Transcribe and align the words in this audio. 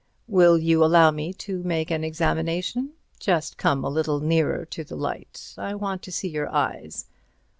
Will 0.27 0.57
you 0.57 0.83
allow 0.83 1.11
me 1.11 1.31
to 1.45 1.61
make 1.61 1.91
an 1.91 2.03
examination? 2.03 2.93
Just 3.19 3.59
come 3.59 3.83
a 3.83 3.87
little 3.87 4.19
nearer 4.19 4.65
to 4.65 4.83
the 4.83 4.95
light. 4.95 5.53
I 5.59 5.75
want 5.75 6.01
to 6.01 6.11
see 6.11 6.27
your 6.27 6.49
eyes. 6.51 7.05